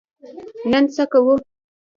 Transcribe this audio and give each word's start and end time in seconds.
نن 0.71 0.83
څه 0.95 1.03
کوو؟ 1.11 1.33